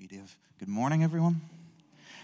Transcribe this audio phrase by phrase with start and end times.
[0.00, 0.34] you, Dave.
[0.58, 1.42] Good morning, everyone.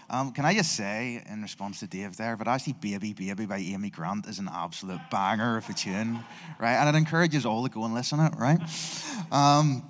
[0.09, 3.59] Um, can I just say, in response to Dave there, but actually, Baby Baby by
[3.59, 6.23] Amy Grant is an absolute banger of a tune,
[6.57, 6.73] right?
[6.73, 8.59] And it encourages all to go and listen to it, right?
[9.31, 9.83] Um,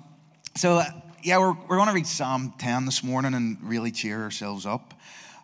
[0.54, 0.82] so,
[1.22, 4.92] yeah, we're, we're going to read Psalm 10 this morning and really cheer ourselves up,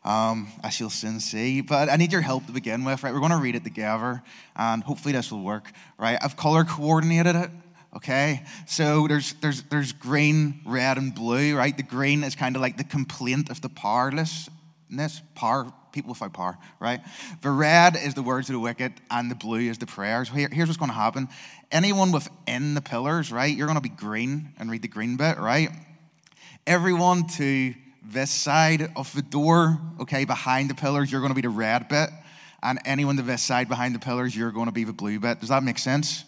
[0.05, 1.63] um, as you'll soon see.
[1.63, 3.15] But I need your help to begin with, right?
[3.15, 4.23] We're going to read it together,
[4.55, 6.19] and hopefully this will work, right?
[6.21, 7.51] I've color coordinated it
[7.97, 8.45] okay?
[8.67, 11.77] So there's there's there's green red and blue right?
[11.77, 16.59] The green is kind of like the complaint of the powerlessness power people without power
[16.81, 17.01] right?
[17.43, 20.29] The red is the words of the wicked and the blue is the prayers.
[20.29, 21.29] Here, here's what's going to happen.
[21.71, 23.55] Anyone within the pillars right?
[23.55, 25.71] You're going to be green and read the green bit right?
[26.67, 31.41] Everyone to this side of the door okay behind the pillars you're going to be
[31.41, 32.11] the red bit
[32.63, 35.41] and anyone to this side behind the pillars you're going to be the blue bit.
[35.41, 36.25] Does that make sense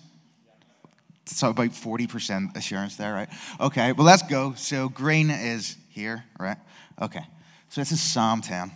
[1.26, 3.28] so about 40% assurance there, right?
[3.60, 4.54] Okay, well, let's go.
[4.54, 6.56] So green is here, right?
[7.00, 7.24] Okay,
[7.68, 8.70] so this is Psalm 10.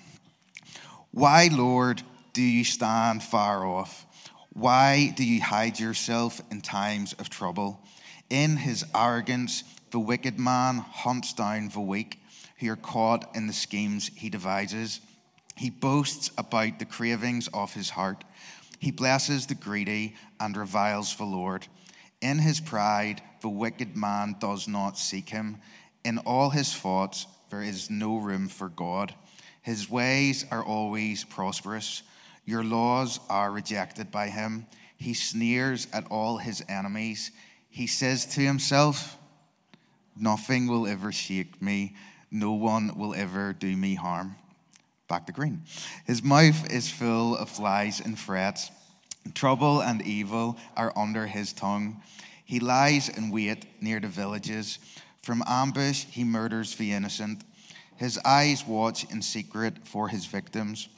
[1.13, 4.07] Why, Lord, do you stand far off?
[4.53, 7.81] Why do you hide yourself in times of trouble?
[8.29, 12.21] In his arrogance, the wicked man hunts down the weak
[12.59, 15.01] who are caught in the schemes he devises.
[15.57, 18.25] He boasts about the cravings of his heart.
[18.79, 21.67] He blesses the greedy and reviles the Lord.
[22.21, 25.59] In his pride, the wicked man does not seek him.
[26.05, 29.15] In all his thoughts, there is no room for God.
[29.63, 32.03] His ways are always prosperous.
[32.45, 34.67] Your laws are rejected by him.
[34.97, 37.31] He sneers at all his enemies.
[37.69, 39.17] He says to himself,
[40.17, 41.95] Nothing will ever shake me.
[42.31, 44.37] No one will ever do me harm.
[45.09, 45.63] Back to green.
[46.05, 48.71] His mouth is full of lies and threats.
[49.35, 52.03] Trouble and evil are under his tongue.
[52.45, 54.79] He lies in wait near the villages.
[55.23, 57.45] From ambush, he murders the innocent.
[57.97, 60.89] His eyes watch in secret for his victims.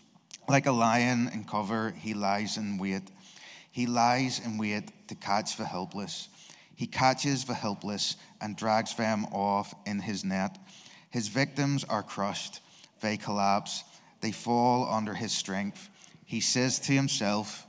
[0.49, 3.03] Like a lion in cover, he lies in wait.
[3.71, 6.29] He lies in wait to catch the helpless.
[6.77, 10.59] He catches the helpless and drags them off in his net.
[11.11, 12.61] His victims are crushed.
[13.01, 13.85] They collapse.
[14.21, 15.91] They fall under his strength.
[16.25, 17.67] He says to himself,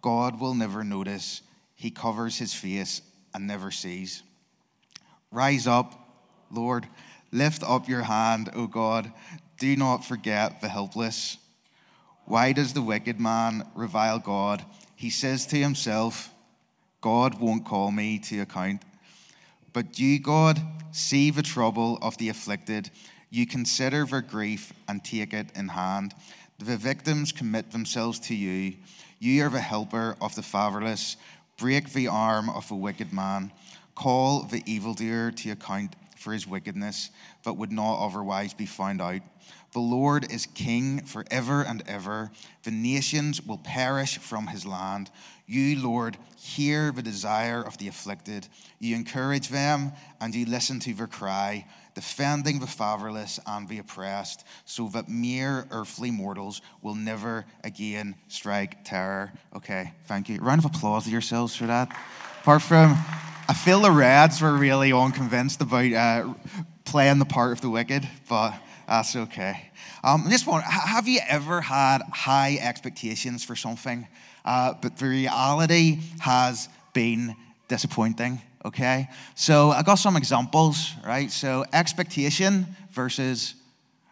[0.00, 1.42] God will never notice.
[1.74, 3.02] He covers his face
[3.34, 4.22] and never sees.
[5.30, 5.94] Rise up,
[6.50, 6.86] Lord.
[7.30, 9.12] Lift up your hand, O God.
[9.58, 11.36] Do not forget the helpless.
[12.24, 14.64] Why does the wicked man revile God?
[14.96, 16.30] He says to himself,
[17.00, 18.82] God won't call me to account.
[19.72, 20.60] But you, God,
[20.92, 22.90] see the trouble of the afflicted.
[23.30, 26.14] You consider their grief and take it in hand.
[26.58, 28.74] The victims commit themselves to you.
[29.20, 31.16] You are the helper of the fatherless.
[31.56, 33.52] Break the arm of a wicked man.
[33.94, 37.10] Call the evildoer to account for his wickedness,
[37.44, 39.22] but would not otherwise be found out.
[39.72, 42.32] The Lord is king forever and ever.
[42.64, 45.12] The nations will perish from his land.
[45.46, 48.48] You, Lord, hear the desire of the afflicted.
[48.80, 51.66] You encourage them and you listen to their cry,
[51.98, 58.84] defending the fatherless and the oppressed, so that mere earthly mortals will never again strike
[58.84, 59.32] terror.
[59.52, 60.38] Okay, thank you.
[60.38, 61.88] round of applause to yourselves for that.
[62.42, 62.96] Apart from,
[63.48, 66.34] I feel the Reds were really unconvinced about uh,
[66.84, 68.54] playing the part of the wicked, but
[68.86, 69.72] that's okay.
[70.04, 74.06] Um, just want, have you ever had high expectations for something,
[74.44, 77.34] uh, but the reality has been
[77.66, 78.40] disappointing?
[78.64, 81.30] Okay, so I got some examples, right?
[81.30, 83.54] So expectation versus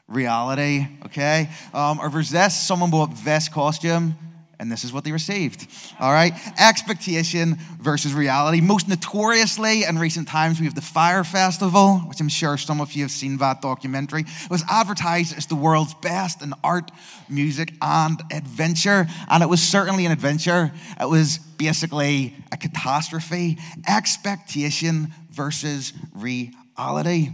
[0.07, 0.87] reality.
[1.07, 4.15] Okay, um, or versus this, someone bought this costume
[4.59, 5.69] and this is what they received.
[6.01, 6.33] All right?
[6.59, 8.61] Expectation versus reality.
[8.61, 12.93] Most notoriously, in recent times, we have the Fyre Festival, which I'm sure some of
[12.93, 14.23] you have seen that documentary.
[14.23, 16.91] It was advertised as the world's best in art,
[17.29, 19.07] music, and adventure.
[19.29, 20.73] And it was certainly an adventure.
[21.01, 23.59] It was basically a catastrophe.
[23.87, 27.31] Expectation versus reality.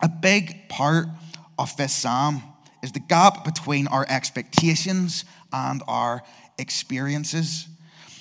[0.00, 1.06] A big part
[1.58, 2.42] of this psalm
[2.82, 6.22] is the gap between our expectations and our
[6.58, 7.66] experiences.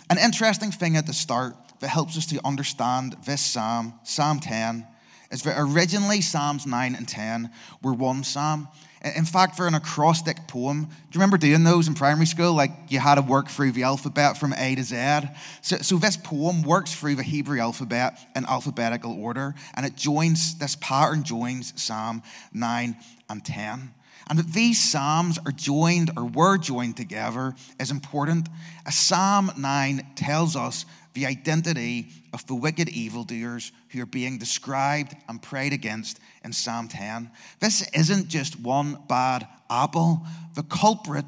[0.10, 4.88] An interesting thing at the start that helps us to understand this psalm, Psalm 10,
[5.32, 7.50] is that originally Psalms 9 and 10
[7.82, 8.68] were one psalm.
[9.04, 10.84] In fact, they're an acrostic poem.
[10.86, 12.54] Do you remember doing those in primary school?
[12.54, 15.28] Like you had to work through the alphabet from A to Z.
[15.62, 20.58] So, so this poem works through the Hebrew alphabet in alphabetical order, and it joins,
[20.58, 22.96] this pattern joins Psalm 9
[23.30, 23.94] and 10.
[24.30, 28.48] And that these Psalms are joined or were joined together is important.
[28.86, 35.16] As Psalm 9 tells us the identity of the wicked evildoers who are being described
[35.30, 37.30] and prayed against in Psalm 10.
[37.60, 40.26] This isn't just one bad apple.
[40.56, 41.26] The culprit,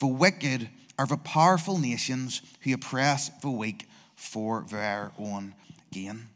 [0.00, 5.54] the wicked, are the powerful nations who oppress the weak for their own
[5.90, 6.26] gain.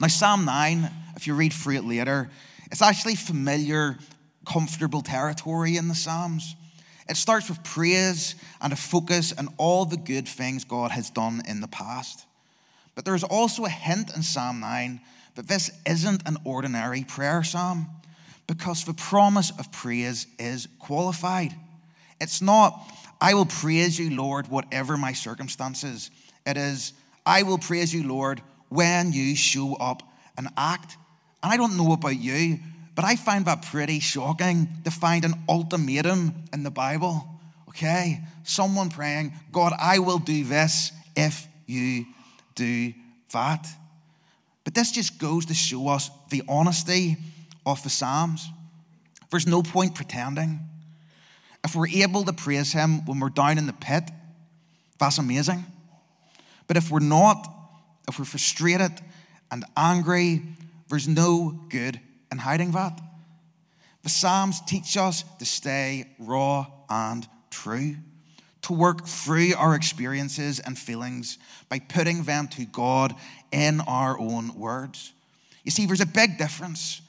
[0.00, 2.30] Now, Psalm 9, if you read through it later,
[2.70, 3.96] it's actually familiar,
[4.46, 6.56] comfortable territory in the Psalms.
[7.08, 11.42] It starts with praise and a focus on all the good things God has done
[11.46, 12.24] in the past.
[12.94, 15.00] But there's also a hint in Psalm 9
[15.34, 17.88] that this isn't an ordinary prayer psalm
[18.46, 21.54] because the promise of praise is qualified.
[22.20, 22.90] It's not,
[23.20, 26.10] I will praise you, Lord, whatever my circumstances.
[26.46, 26.92] It is,
[27.24, 30.02] I will praise you, Lord, when you show up
[30.38, 30.96] and act.
[31.42, 32.58] And I don't know about you,
[32.96, 37.28] but I find that pretty shocking to find an ultimatum in the Bible.
[37.68, 38.22] Okay?
[38.42, 42.06] Someone praying, God, I will do this if you
[42.54, 42.94] do
[43.34, 43.68] that.
[44.64, 47.18] But this just goes to show us the honesty
[47.66, 48.48] of the Psalms.
[49.30, 50.60] There's no point pretending.
[51.62, 54.04] If we're able to praise Him when we're down in the pit,
[54.98, 55.66] that's amazing.
[56.66, 57.46] But if we're not,
[58.08, 58.92] if we're frustrated
[59.50, 60.42] and angry,
[60.88, 62.00] there's no good
[62.30, 63.00] and hiding that.
[64.02, 67.96] The Psalms teach us to stay raw and true,
[68.62, 71.38] to work through our experiences and feelings
[71.68, 73.14] by putting them to God
[73.50, 75.12] in our own words.
[75.64, 77.02] You see, there's a big difference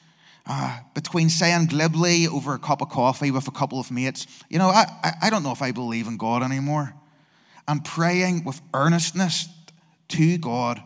[0.48, 4.58] uh, between saying glibly over a cup of coffee with a couple of mates, you
[4.58, 6.94] know, I, I don't know if I believe in God anymore,
[7.68, 9.50] and praying with earnestness
[10.08, 10.82] to God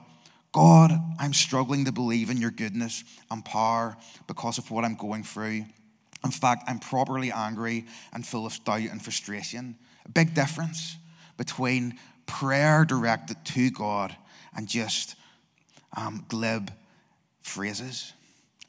[0.51, 3.95] God, I'm struggling to believe in your goodness and power
[4.27, 5.65] because of what I'm going through.
[6.23, 9.75] In fact, I'm properly angry and full of doubt and frustration.
[10.05, 10.97] A big difference
[11.37, 14.15] between prayer directed to God
[14.55, 15.15] and just
[15.95, 16.71] um, glib
[17.41, 18.13] phrases.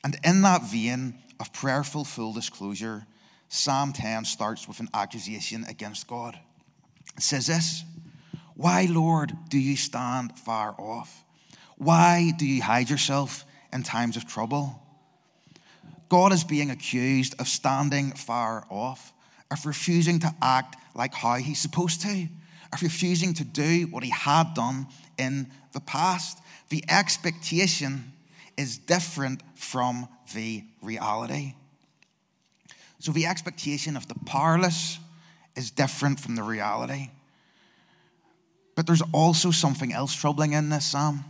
[0.05, 3.07] And in that vein of prayerful full disclosure,
[3.49, 6.39] Psalm 10 starts with an accusation against God.
[7.17, 7.85] It says this
[8.55, 11.22] Why, Lord, do you stand far off?
[11.83, 14.81] Why do you hide yourself in times of trouble?
[16.09, 19.13] God is being accused of standing far off,
[19.51, 22.29] of refusing to act like how he's supposed to,
[22.73, 24.87] of refusing to do what he had done
[25.19, 26.39] in the past.
[26.69, 28.13] The expectation
[28.57, 31.55] is different from the reality.
[33.01, 35.01] So the expectation of the powerless
[35.57, 37.11] is different from the reality.
[38.77, 41.25] But there's also something else troubling in this psalm.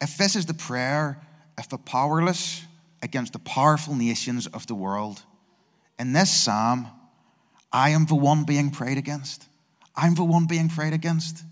[0.00, 1.20] If this is the prayer
[1.58, 2.62] of the powerless
[3.02, 5.22] against the powerful nations of the world,
[5.98, 6.88] in this psalm,
[7.72, 9.46] I am the one being prayed against.
[9.94, 11.42] I'm the one being prayed against.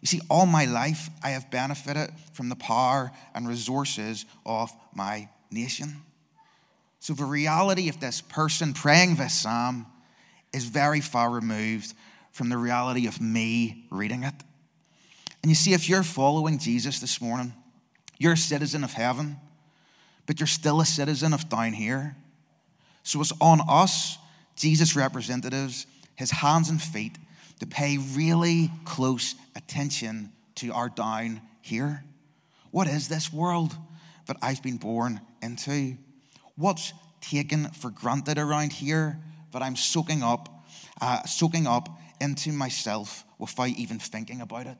[0.00, 5.28] You see, all my life, I have benefited from the power and resources of my
[5.50, 6.02] nation.
[7.00, 9.86] So, the reality of this person praying this psalm
[10.52, 11.94] is very far removed
[12.32, 14.34] from the reality of me reading it.
[15.42, 17.54] And you see, if you're following Jesus this morning,
[18.18, 19.36] you're a citizen of heaven,
[20.26, 22.16] but you're still a citizen of down here.
[23.02, 24.18] So it's on us,
[24.56, 25.86] Jesus' representatives,
[26.16, 27.18] his hands and feet,
[27.60, 32.04] to pay really close attention to our down here.
[32.70, 33.76] What is this world
[34.26, 35.96] that I've been born into?
[36.56, 39.18] What's taken for granted around here
[39.52, 40.64] that I'm soaking up,
[41.00, 41.88] uh, soaking up
[42.20, 44.78] into myself without even thinking about it?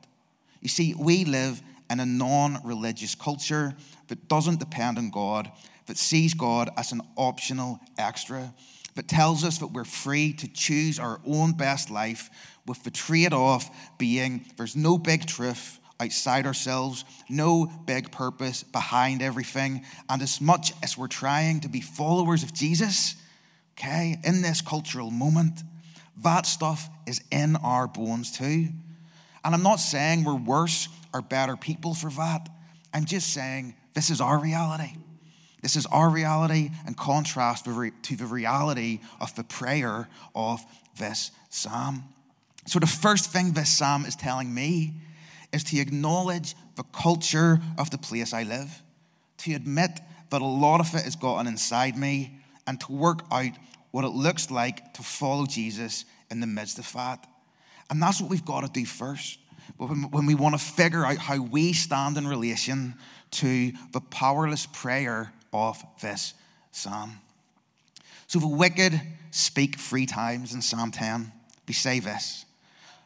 [0.61, 3.75] You see, we live in a non religious culture
[4.07, 5.51] that doesn't depend on God,
[5.87, 8.53] that sees God as an optional extra,
[8.95, 12.29] that tells us that we're free to choose our own best life,
[12.65, 19.21] with the trade off being there's no big truth outside ourselves, no big purpose behind
[19.21, 19.83] everything.
[20.09, 23.15] And as much as we're trying to be followers of Jesus,
[23.77, 25.61] okay, in this cultural moment,
[26.23, 28.69] that stuff is in our bones too.
[29.47, 32.49] And I'm not saying we're worse or better people for that.
[32.93, 34.91] I'm just saying this is our reality.
[35.61, 40.59] This is our reality in contrast to the reality of the prayer of
[40.99, 42.03] this psalm.
[42.65, 44.95] So, the first thing this psalm is telling me
[45.53, 48.81] is to acknowledge the culture of the place I live,
[49.37, 53.53] to admit that a lot of it has gotten inside me, and to work out
[53.91, 57.25] what it looks like to follow Jesus in the midst of that.
[57.89, 59.39] And that's what we've got to do first
[59.77, 62.95] But when we want to figure out how we stand in relation
[63.31, 66.33] to the powerless prayer of this
[66.71, 67.19] psalm.
[68.27, 68.99] So the wicked
[69.31, 71.31] speak three times in Psalm 10.
[71.67, 72.45] We say this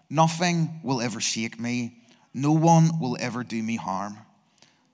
[0.09, 1.97] Nothing will ever shake me,
[2.33, 4.17] No one will ever do me harm.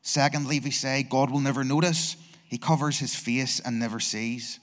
[0.02, 2.16] Secondly, we say God will never notice.
[2.50, 4.60] He covers his face and never sees.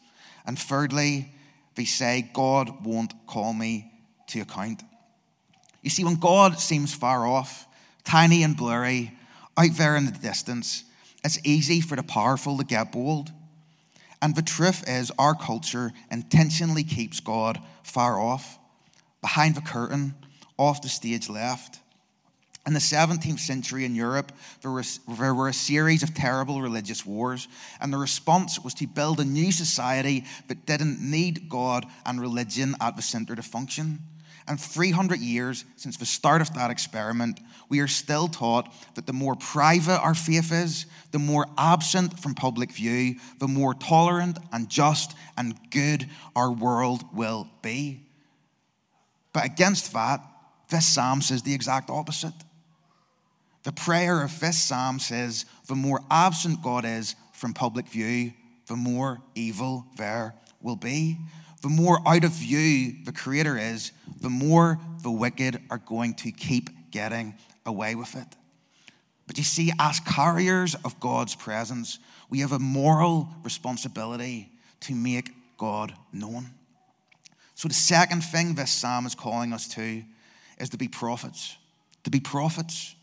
[0.47, 1.33] And thirdly,
[1.77, 3.93] we say God won't call me
[4.29, 4.83] to account.
[5.85, 7.69] You see, when God seems far off,
[8.05, 9.13] tiny and blurry,
[9.57, 10.83] out there in the distance,
[11.23, 13.31] it's easy for the powerful to get bold.
[14.23, 18.59] And the truth is, our culture intentionally keeps God far off,
[19.21, 20.15] behind the curtain,
[20.57, 21.81] off the stage left.
[22.67, 27.05] In the 17th century in Europe, there, was, there were a series of terrible religious
[27.05, 27.47] wars,
[27.79, 32.75] and the response was to build a new society that didn't need God and religion
[32.81, 33.99] at the center to function.
[34.47, 39.13] And 300 years since the start of that experiment, we are still taught that the
[39.13, 44.69] more private our faith is, the more absent from public view, the more tolerant and
[44.69, 48.03] just and good our world will be.
[49.33, 50.21] But against that,
[50.69, 52.35] this psalm says the exact opposite.
[53.63, 58.33] The prayer of this psalm says the more absent God is from public view,
[58.67, 61.19] the more evil there will be.
[61.65, 66.31] The more out of view the Creator is, the more the wicked are going to
[66.31, 67.33] keep getting
[67.65, 68.27] away with it.
[69.27, 75.31] But you see, as carriers of God's presence, we have a moral responsibility to make
[75.57, 76.51] God known.
[77.55, 80.03] So, the second thing this psalm is calling us to
[80.59, 81.57] is to be prophets.
[82.03, 82.95] To be prophets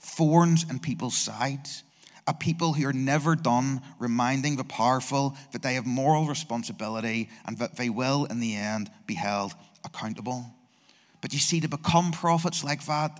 [0.00, 1.84] thorns in people's sides,
[2.28, 7.56] a people who are never done reminding the powerful that they have moral responsibility and
[7.56, 10.44] that they will, in the end, be held accountable.
[11.22, 13.18] But you see, to become prophets like that,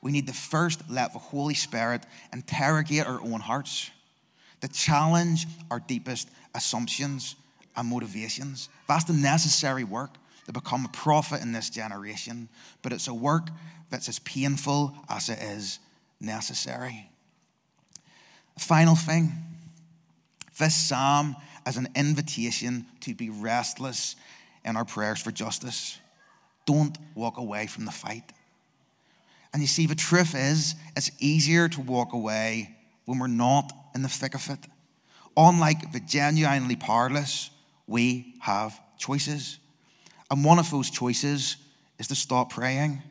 [0.00, 3.90] we need to first let the Holy Spirit interrogate our own hearts,
[4.60, 7.34] to challenge our deepest assumptions
[7.76, 8.68] and motivations.
[8.86, 10.14] That's the necessary work
[10.46, 12.48] to become a prophet in this generation,
[12.82, 13.48] but it's a work
[13.90, 15.80] that's as painful as it is
[16.20, 17.10] necessary.
[18.58, 19.32] Final thing
[20.58, 21.36] this psalm
[21.66, 24.16] is an invitation to be restless
[24.64, 25.98] in our prayers for justice.
[26.64, 28.32] Don't walk away from the fight.
[29.52, 34.02] And you see, the truth is, it's easier to walk away when we're not in
[34.02, 34.58] the thick of it.
[35.36, 37.50] Unlike the genuinely powerless,
[37.86, 39.58] we have choices.
[40.30, 41.56] And one of those choices
[41.98, 43.02] is to stop praying,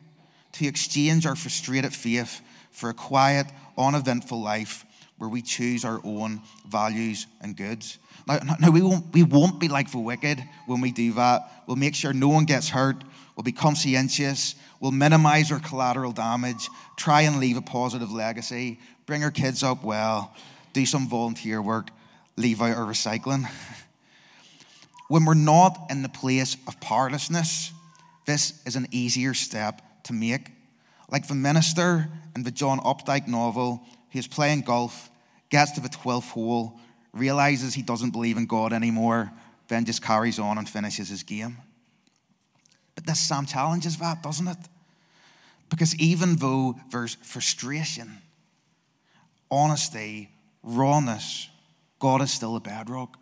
[0.52, 3.46] to exchange our frustrated faith for a quiet,
[3.78, 4.84] uneventful life
[5.18, 7.98] where we choose our own values and goods.
[8.26, 11.64] Now, now we, won't, we won't be like the wicked when we do that.
[11.66, 13.02] We'll make sure no one gets hurt.
[13.34, 14.54] We'll be conscientious.
[14.80, 19.82] We'll minimize our collateral damage, try and leave a positive legacy, bring our kids up
[19.82, 20.34] well,
[20.72, 21.88] do some volunteer work,
[22.36, 23.48] leave out our recycling.
[25.08, 27.72] when we're not in the place of powerlessness,
[28.26, 30.50] this is an easier step to make
[31.10, 35.10] like the minister in the John Updike novel, he's playing golf,
[35.50, 36.78] gets to the 12th hole,
[37.12, 39.30] realizes he doesn't believe in God anymore,
[39.68, 41.56] then just carries on and finishes his game.
[42.94, 44.58] But this psalm challenges that, doesn't it?
[45.68, 48.18] Because even though there's frustration,
[49.50, 50.30] honesty,
[50.62, 51.48] rawness,
[51.98, 53.18] God is still a bedrock.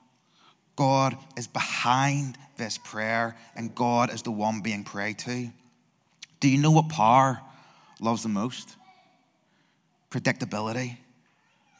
[0.76, 5.50] God is behind this prayer, and God is the one being prayed to.
[6.40, 7.40] Do you know what power
[8.00, 8.76] loves the most?
[10.14, 10.96] Predictability.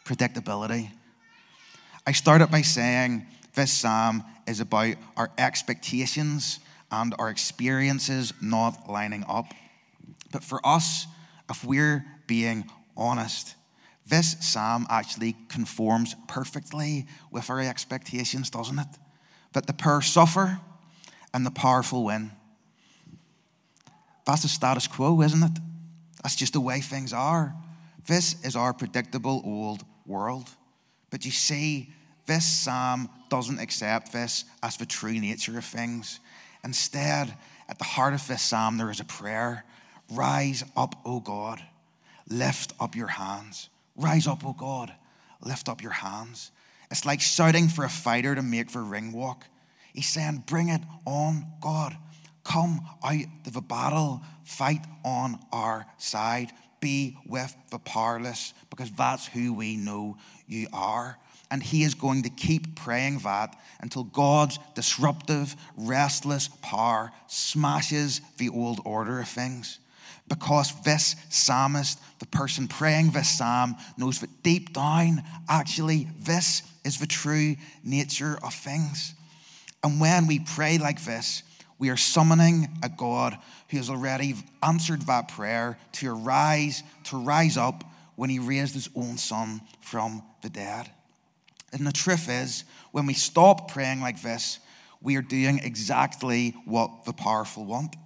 [0.05, 0.91] Predictability.
[2.05, 6.59] I started by saying this psalm is about our expectations
[6.91, 9.55] and our experiences not lining up.
[10.33, 11.07] But for us,
[11.49, 13.55] if we're being honest,
[14.05, 18.89] this psalm actually conforms perfectly with our expectations, doesn't it?
[19.53, 20.59] That the poor suffer
[21.33, 22.33] and the powerful win.
[24.27, 25.59] That's the status quo, isn't it?
[26.25, 27.55] That's just the way things are.
[28.07, 30.51] This is our predictable old world.
[31.11, 31.93] But you see,
[32.27, 36.21] this psalm doesn't accept this as the true nature of things.
[36.65, 37.35] Instead,
[37.69, 39.65] at the heart of this psalm, there is a prayer
[40.11, 41.63] Rise up, O God,
[42.29, 43.71] lift up your hands.
[43.97, 44.93] Rise up, O God,
[45.41, 46.51] lift up your hands.
[46.91, 49.47] It's like shouting for a fighter to make the ring walk.
[49.95, 51.97] He's saying, Bring it on, God.
[52.45, 53.15] Come out
[53.47, 56.53] of the battle, fight on our side,
[56.85, 61.19] be with the powerless, because that's who we know you are.
[61.51, 68.51] And he is going to keep praying that until God's disruptive, restless power smashes the
[68.51, 69.79] old order of things.
[70.29, 76.99] Because this psalmist, the person praying this psalm, knows that deep down, actually, this is
[76.99, 79.15] the true nature of things.
[79.83, 81.43] And when we pray like this,
[81.85, 83.37] We are summoning a God
[83.69, 87.85] who has already answered that prayer to arise, to rise up
[88.17, 90.91] when he raised his own son from the dead.
[91.75, 94.61] And the truth is, when we stop praying like this,
[95.03, 97.97] we are doing exactly what the powerful want.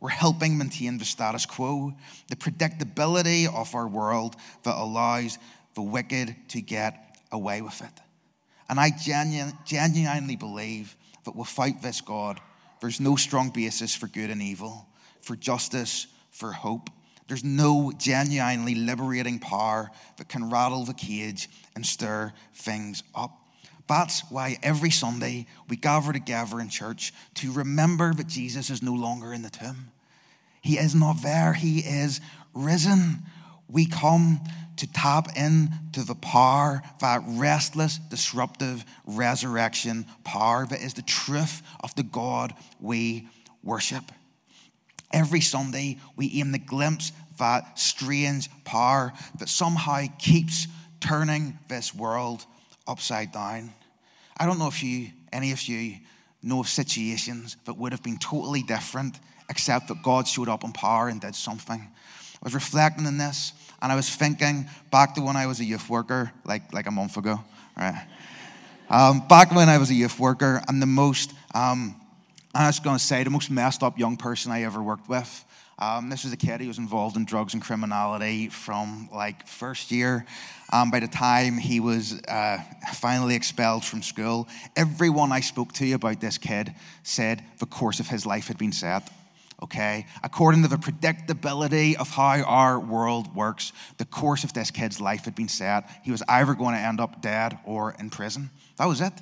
[0.00, 1.94] We're helping maintain the status quo,
[2.30, 4.34] the predictability of our world
[4.64, 5.38] that allows
[5.76, 8.00] the wicked to get away with it.
[8.68, 12.40] And I genu- genuinely believe that without this God,
[12.80, 14.86] there's no strong basis for good and evil,
[15.20, 16.90] for justice, for hope.
[17.28, 23.36] There's no genuinely liberating power that can rattle the cage and stir things up.
[23.86, 28.94] That's why every Sunday we gather together in church to remember that Jesus is no
[28.94, 29.90] longer in the tomb.
[30.60, 32.20] He is not there, He is
[32.54, 33.22] risen.
[33.70, 34.40] We come
[34.76, 41.94] to tap into the power, that restless, disruptive resurrection power that is the truth of
[41.94, 43.28] the God we
[43.62, 44.04] worship.
[45.12, 50.66] Every Sunday, we aim to glimpse that strange power that somehow keeps
[51.00, 52.44] turning this world
[52.86, 53.72] upside down.
[54.38, 55.96] I don't know if you, any of you,
[56.42, 60.72] know of situations that would have been totally different, except that God showed up in
[60.72, 61.88] power and did something.
[62.42, 65.64] I was reflecting on this, and I was thinking back to when I was a
[65.64, 67.38] youth worker, like, like a month ago,
[67.76, 68.06] right?
[68.88, 71.94] Um, back when I was a youth worker, and the most, um,
[72.54, 75.44] I was going to say, the most messed up young person I ever worked with.
[75.78, 79.90] Um, this was a kid who was involved in drugs and criminality from like first
[79.90, 80.26] year.
[80.72, 82.58] Um, by the time he was uh,
[82.94, 88.08] finally expelled from school, everyone I spoke to about this kid said the course of
[88.08, 89.10] his life had been set
[89.62, 90.06] okay?
[90.22, 95.24] According to the predictability of how our world works, the course of this kid's life
[95.24, 95.88] had been set.
[96.02, 98.50] He was either going to end up dead or in prison.
[98.78, 99.12] That was it.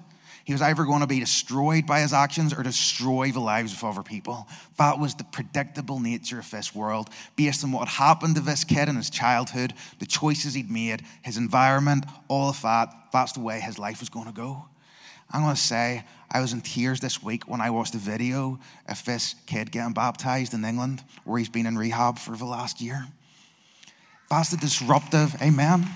[0.45, 3.85] He was either going to be destroyed by his actions or destroy the lives of
[3.85, 4.49] other people.
[4.79, 8.89] That was the predictable nature of this world, based on what happened to this kid
[8.89, 12.95] in his childhood, the choices he'd made, his environment, all of that.
[13.13, 14.65] That's the way his life was going to go.
[15.31, 18.59] I'm going to say, I was in tears this week when I watched the video
[18.89, 22.81] of this kid getting baptized in England, where he's been in rehab for the last
[22.81, 23.07] year.
[24.31, 25.87] That's the disruptive, amen.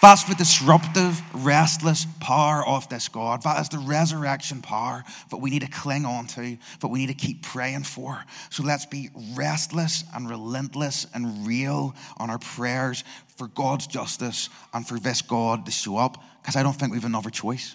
[0.00, 3.42] That's the disruptive, restless power of this God.
[3.42, 7.08] That is the resurrection power that we need to cling on to, that we need
[7.08, 8.24] to keep praying for.
[8.50, 13.02] So let's be restless and relentless and real on our prayers
[13.36, 16.98] for God's justice and for this God to show up, because I don't think we
[16.98, 17.74] have another choice.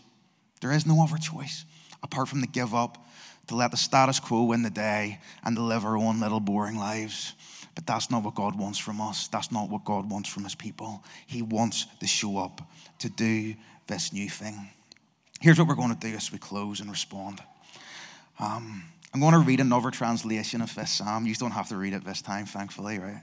[0.62, 1.66] There is no other choice
[2.04, 3.06] apart from to give up,
[3.48, 6.78] to let the status quo win the day, and to live our own little boring
[6.78, 7.34] lives.
[7.76, 9.28] But that's not what God wants from us.
[9.28, 11.04] That's not what God wants from his people.
[11.26, 12.62] He wants to show up
[13.00, 13.56] to do
[13.88, 14.70] this new thing.
[15.42, 17.42] Here's what we're going to do as we close and respond.
[18.40, 18.84] Um,
[19.14, 21.28] I'm going to read another translation of this psalm.
[21.28, 23.22] You don't have to read it this time, thankfully, right?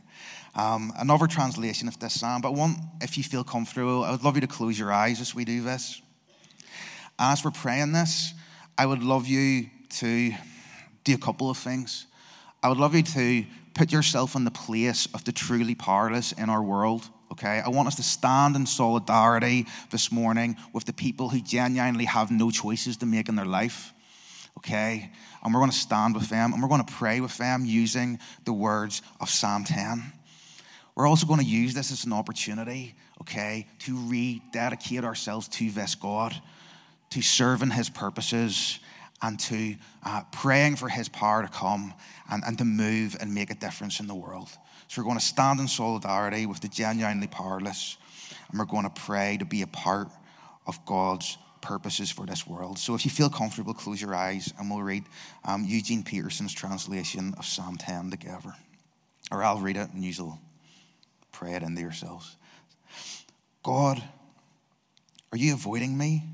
[0.55, 2.43] Um, another translation of this psalm.
[2.43, 5.35] But one, if you feel comfortable, I would love you to close your eyes as
[5.35, 6.01] we do this.
[7.19, 8.35] As we're praying this,
[8.79, 10.33] I would love you to
[11.05, 12.07] do a couple of things.
[12.63, 16.51] I would love you to put yourself in the place of the truly powerless in
[16.51, 17.09] our world.
[17.33, 22.05] Okay, I want us to stand in solidarity this morning with the people who genuinely
[22.05, 23.93] have no choices to make in their life.
[24.59, 25.11] Okay,
[25.43, 28.19] and we're going to stand with them and we're going to pray with them using
[28.45, 30.13] the words of Psalm 10.
[30.95, 35.95] We're also going to use this as an opportunity, okay, to rededicate ourselves to this
[35.95, 36.35] God,
[37.11, 38.81] to serve in His purposes,
[39.23, 41.93] and to uh, praying for his power to come
[42.31, 44.49] and, and to move and make a difference in the world.
[44.89, 47.97] So we're going to stand in solidarity with the genuinely powerless,
[48.51, 50.09] and we're going to pray to be a part
[50.67, 52.79] of God's purposes for this world.
[52.79, 55.05] So if you feel comfortable, close your eyes and we'll read
[55.45, 58.55] um, Eugene Peterson's translation of Psalm 10 together.
[59.31, 60.39] Or I'll read it and you'll
[61.33, 62.37] pray it into yourselves.
[63.63, 64.03] God,
[65.33, 66.25] are you avoiding me?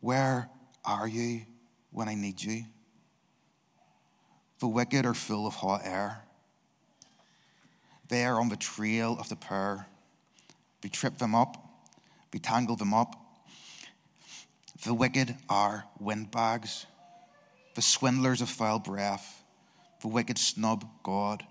[0.00, 0.50] Where
[0.84, 1.42] are you
[1.90, 2.64] when I need you?
[4.60, 6.22] The wicked are full of hot air.
[8.08, 9.86] They are on the trail of the poor.
[10.82, 11.56] We trip them up,
[12.32, 13.16] we tangle them up.
[14.84, 16.86] The wicked are windbags,
[17.74, 19.40] the swindlers of foul breath.
[20.00, 21.44] The wicked snub God.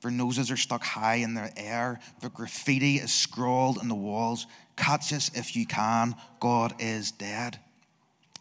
[0.00, 2.00] Their noses are stuck high in the air.
[2.20, 4.46] The graffiti is scrawled on the walls.
[4.76, 6.14] Catch us if you can.
[6.40, 7.58] God is dead.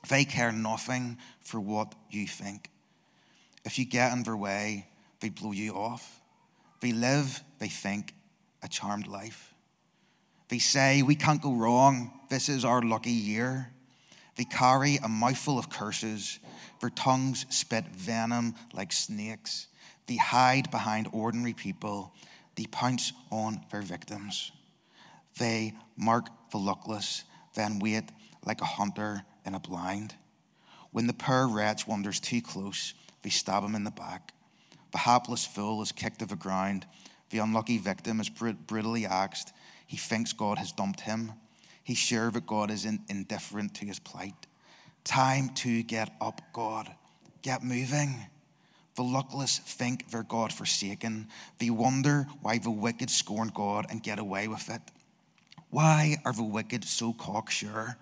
[0.09, 2.69] They care nothing for what you think.
[3.63, 4.87] If you get in their way,
[5.19, 6.21] they blow you off.
[6.79, 8.13] They live, they think,
[8.63, 9.53] a charmed life.
[10.49, 12.11] They say, We can't go wrong.
[12.29, 13.71] This is our lucky year.
[14.35, 16.39] They carry a mouthful of curses.
[16.79, 19.67] Their tongues spit venom like snakes.
[20.07, 22.13] They hide behind ordinary people.
[22.55, 24.51] They pounce on their victims.
[25.37, 28.03] They mark the luckless, then wait
[28.45, 30.15] like a hunter in a blind.
[30.91, 34.33] When the poor wretch wanders too close, they stab him in the back.
[34.91, 36.85] The hapless fool is kicked to the ground.
[37.29, 39.53] The unlucky victim is brutally axed.
[39.87, 41.33] He thinks God has dumped him.
[41.83, 44.47] He's sure that God is in, indifferent to his plight.
[45.03, 46.89] Time to get up, God.
[47.41, 48.15] Get moving.
[48.95, 51.29] The luckless think they're God forsaken.
[51.59, 54.81] They wonder why the wicked scorn God and get away with it.
[55.69, 57.97] Why are the wicked so cocksure?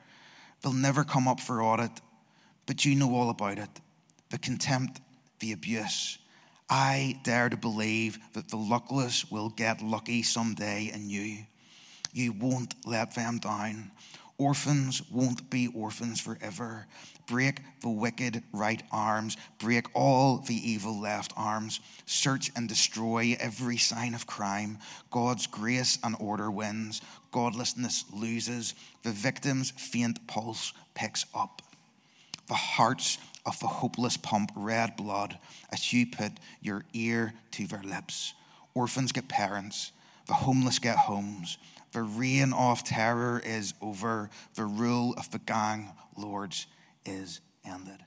[0.62, 2.02] They'll never come up for audit,
[2.65, 3.69] but you know all about it.
[4.30, 5.02] The contempt,
[5.39, 6.17] the abuse.
[6.69, 11.45] I dare to believe that the luckless will get lucky someday in you.
[12.13, 13.91] You won't let them down.
[14.38, 16.88] Orphans won't be orphans forever.
[17.28, 19.36] Break the wicked right arms.
[19.60, 21.82] Break all the evil left arms.
[22.06, 24.80] Search and destroy every sign of crime.
[25.12, 27.02] God's grace and order wins.
[27.32, 28.74] Godlessness loses.
[29.04, 31.62] The victim's faint pulse picks up.
[32.48, 35.38] The hearts of the hopeless pump red blood
[35.72, 38.34] as you put your ear to their lips.
[38.74, 39.92] Orphans get parents.
[40.28, 41.58] The homeless get homes.
[41.92, 44.30] The reign of terror is over.
[44.56, 46.68] The rule of the gang lords
[47.06, 48.04] is ended.